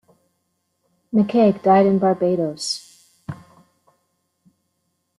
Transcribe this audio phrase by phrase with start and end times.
[1.13, 3.05] McCaig died in Barbados.